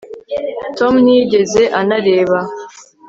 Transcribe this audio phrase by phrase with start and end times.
[0.77, 2.39] tom ntiyigeze anareba